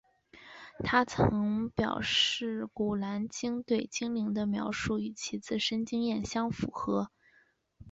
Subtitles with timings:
[0.83, 7.11] 她曾表示古兰经对精灵的描述与其自身经验相符合。